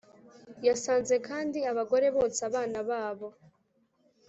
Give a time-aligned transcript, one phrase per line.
[0.67, 3.27] Yasanze kandi abagore bonsa abana babo.